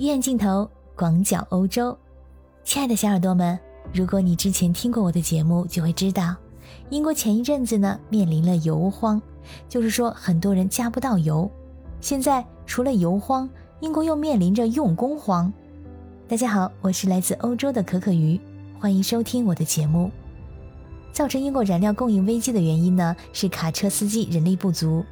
[0.00, 1.94] 医院镜头广角欧洲，
[2.64, 3.58] 亲爱的小耳朵们，
[3.92, 6.34] 如果你之前听过我的节目，就会知道，
[6.88, 9.20] 英国前一阵子呢面临了油荒，
[9.68, 11.50] 就是说很多人加不到油。
[12.00, 13.46] 现在除了油荒，
[13.80, 15.52] 英国又面临着用工荒。
[16.26, 18.40] 大家好，我是来自欧洲的可可鱼，
[18.78, 20.10] 欢迎收听我的节目。
[21.12, 25.04] 造成英国燃料供应危机的原因呢，是卡车司机人力不足。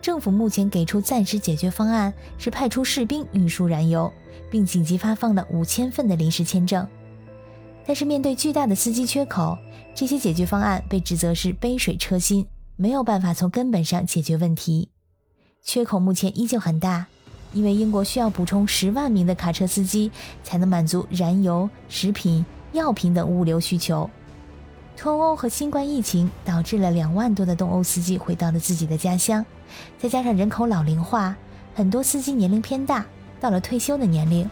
[0.00, 4.12] 政府目前给出暂时解决方案是派出士兵运输燃油，
[4.50, 6.86] 并紧急发放了五千份的临时签证。
[7.84, 9.58] 但是面对巨大的司机缺口，
[9.94, 14.88] 这些解决方案被指责是杯水车薪，没有办法从根本上解决问题。
[15.62, 17.06] 缺口目前依旧很大，
[17.52, 20.10] 因为英国需要补充十万名的卡车司机，
[20.42, 24.08] 才能满足燃油、食品、药品等物流需求。
[24.96, 29.44] 脱欧和新冠疫情导致了两万多的东欧司机回到了自己的家乡。
[29.98, 31.36] 再加上人口老龄化，
[31.74, 33.06] 很多司机年龄偏大，
[33.42, 34.48] 到了退休的年龄。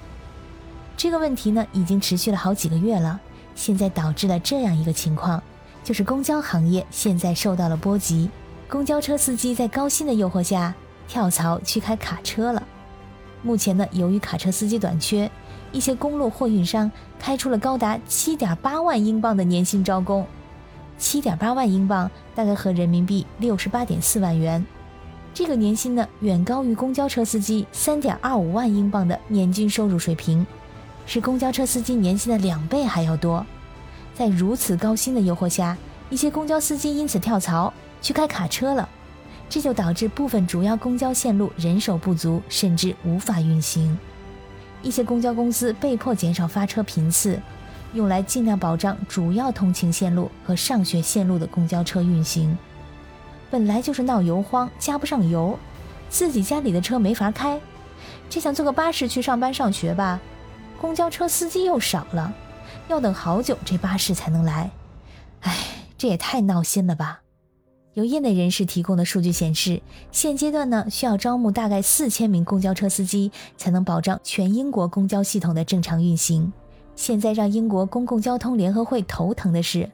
[0.97, 3.21] 这个问题呢，已经持续了好几个月了。
[3.55, 5.41] 现在导致了这样一个情况，
[5.85, 8.29] 就是公交行业现在受到了波及。
[8.69, 10.75] 公交车司机在高薪的诱惑下，
[11.07, 12.63] 跳槽去开卡车了。
[13.43, 15.31] 目前呢，由于卡车司机短缺，
[15.71, 20.27] 一些公路货运商开出了高达七点八万英镑的年薪招工。
[20.99, 24.67] 七点八万英镑大概合人民币六十八点四万元。
[25.33, 30.45] 这个年薪呢，远高于公交车司机三点二五万英镑的年均收入水平，
[31.07, 33.45] 是公交车司机年薪的两倍还要多。
[34.15, 35.79] 在如此高薪的诱惑下，
[36.11, 38.87] 一些公交司机因此跳槽去开卡车了，
[39.49, 43.97] 这就导致部分主要公交线路人手不足，甚至无法运行。
[44.83, 47.41] 一些公交公司被迫减少发车频次，
[47.95, 52.59] 用来尽量保障主要通勤线路和上学线路的公交车运行。
[53.51, 55.59] 本来就是闹油荒，加不上油，
[56.09, 57.61] 自己家里的车没法开，
[58.29, 60.21] 这想坐个巴士去上班上学吧，
[60.81, 62.33] 公交车司机又少了，
[62.89, 64.71] 要等好久这巴士才能来，
[65.41, 65.57] 哎，
[65.99, 67.23] 这也太闹心了吧！
[67.95, 69.83] 有业内人士提供的数据显示，
[70.13, 76.53] 现阶段呢需要招募大概四千名公交车司机，才能保障全英国公交系统的正常运行。
[76.95, 79.91] 现在让英国公共交通联合会头疼的是，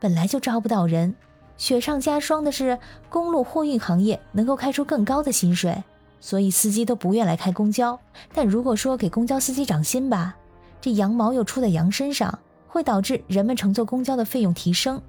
[0.00, 1.14] 本来就招不到人。
[1.58, 2.78] 雪上加霜的是，
[3.08, 5.82] 公路货运行业能够开出更高的薪水，
[6.20, 7.98] 所以司机都不愿来开公交。
[8.34, 10.36] 但如果说给公交司机涨薪吧，
[10.80, 15.00] 这羊毛又出在羊身上，会导致人们乘坐公交的费用提升。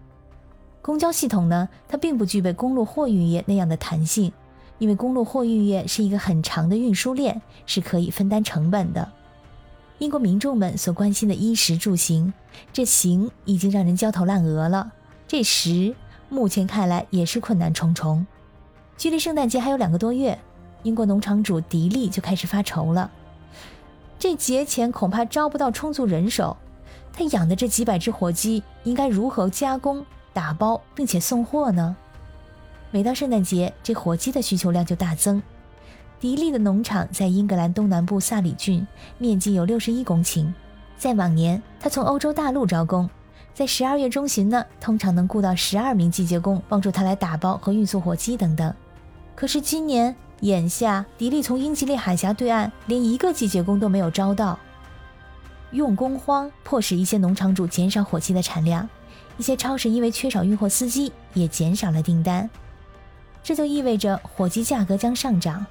[0.82, 4.32] 公交系统呢，它并不具备公路货运业那样的弹性，
[4.78, 9.12] 因为公路货运业是一个很长的运输链，是可以分担成本的。
[10.00, 12.34] 英国民众们所关心的衣食住行，
[12.72, 14.94] 这行已经让人焦头烂额了，
[15.28, 15.94] 这食。
[16.30, 18.26] 目前看来也是困难重重。
[18.98, 20.38] 距离圣诞节还有两个多月，
[20.84, 23.10] 英国农场主迪利就开始发愁了。
[24.20, 26.58] 这节前恐怕招不到充足人手，
[27.14, 31.96] 他养的这几百只火鸡应该如何加工、打包并且送货呢？
[32.90, 35.42] 每到圣诞节，这火鸡的需求量就大增。
[36.20, 38.86] 迪利的农场在英格兰东南部萨里郡，
[39.20, 40.52] 面积有六十一公顷。
[40.98, 43.08] 在往年，他从欧洲大陆招工。
[43.58, 48.72] 在十二月中旬呢，通常能雇到十二名季节工帮助他来打包和运送火鸡等等。
[49.34, 54.60] 可是今年眼下，迪利从英吉利海峡对岸连一个季节工都没有招到，
[55.72, 58.88] 用工荒迫使一些农场主减少火鸡的产量，
[59.40, 62.48] 一些超市因为缺少运货司机也减少了订单，
[63.42, 65.66] 这就意味着火鸡价格将上涨。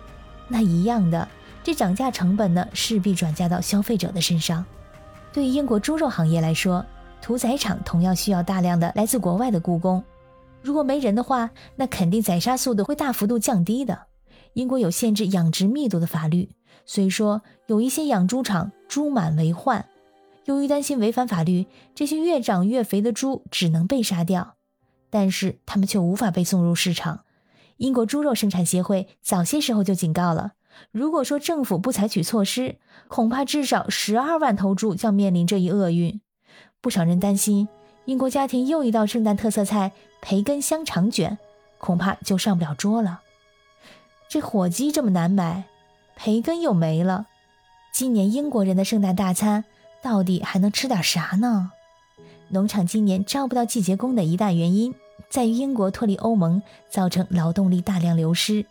[0.48, 1.28] 那一样的，
[1.62, 4.64] 这涨价成本呢势必转嫁到消费者的身上。
[5.32, 6.84] 对于英国猪肉行业来说，
[7.20, 10.02] 屠宰场同样需要大量的来自国外的雇工，
[10.62, 14.06] 如果没人的话，那肯定宰杀速度会大幅度降低的。
[14.52, 16.50] 英国有限制养殖密度的法律，
[16.84, 19.86] 所以说有一些养猪场猪满为患。
[20.44, 24.54] 由于担心违反法律，这些越长越肥的猪只能被杀掉，
[25.10, 27.24] 但是它们却无法被送入市场。
[27.78, 30.52] 英国猪肉生产协会早些时候就警告了，
[30.92, 32.78] 如果说政府不采取措施，
[33.08, 36.20] 恐怕至少十二万头猪将面临这一厄运。
[36.86, 37.66] 不少人担心，
[38.04, 39.90] 英国家庭又一道圣诞特色菜
[40.22, 41.36] 培根香肠卷，
[41.78, 43.22] 恐怕就上不了桌了。
[44.28, 45.64] 这火鸡这么难买，
[46.14, 47.26] 培根又没了，
[47.92, 49.64] 今年英国人的圣诞大餐
[50.00, 51.72] 到底还能吃点啥呢？
[52.50, 54.94] 农场今年招不到季节工的一大原因，
[55.28, 58.64] 在于英国脱离欧盟，造成劳动力大量流失。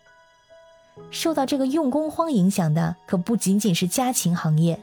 [1.11, 4.79] 受到这个用工荒影响的可不仅仅是家禽行业，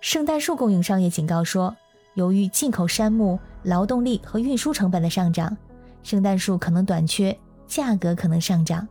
[0.00, 1.76] 圣诞树供应商也警告说。
[2.16, 5.54] 由于进口杉木、劳动力和运输成本的上涨，
[6.02, 8.88] 圣诞树可能短缺，价格可能上涨。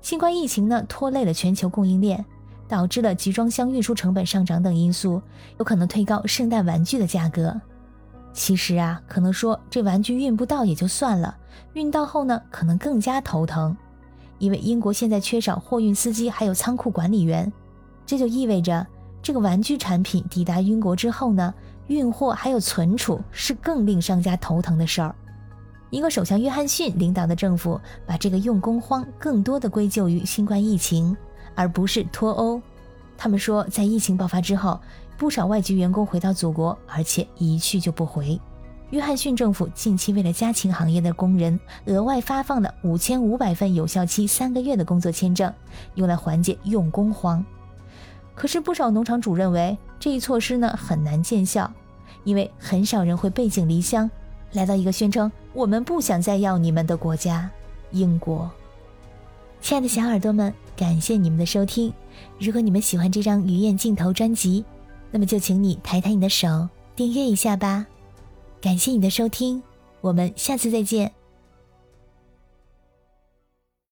[0.00, 2.24] 新冠疫情呢拖累了全球供应链，
[2.66, 5.22] 导致了集装箱运输成本上涨等因素，
[5.60, 7.58] 有可能推高圣诞玩具的价格。
[8.32, 11.36] 其实啊，可能说这玩具运不到也就算了，
[11.74, 13.76] 运到后呢，可能更加头疼，
[14.38, 17.52] 因为英国现在缺少货运司机，还有仓库管理员，
[18.04, 18.84] 这就意味着
[19.22, 21.54] 这个玩具产品抵达英国之后呢，
[21.88, 25.14] 运货还有存储是更令商家头疼的事儿。
[25.90, 31.16] 英国首相约翰逊领导的政府把这个用工荒更多的归咎于新冠疫情，
[31.54, 32.60] 而不是脱欧。
[33.16, 34.80] 他们说，在疫情爆发之后。
[35.18, 38.40] 不少外籍员工回到祖国，而且一去就不回。
[38.90, 45.52] 约翰逊政府近期为了家禽行业的工人，额外发放了五千五百份有效期三个月的工作签证，
[45.94, 47.44] 用来缓解用工荒。
[48.34, 51.70] 可是不少农场主认为这一措施呢很难见效，
[52.24, 54.10] 因为很少人会背井离乡，
[54.52, 57.50] 来到一个宣称我们不想再要你们的国家——
[57.92, 58.50] 英国。
[59.60, 61.92] 亲爱的小耳朵们，感谢你们的收听。
[62.40, 64.64] 如果你们喜欢这张鱼眼镜头专辑，
[65.10, 67.86] 那么就请你抬抬你的手，订阅一下吧。
[68.60, 69.62] 感谢你的收听，
[70.00, 71.12] 我们下次再见。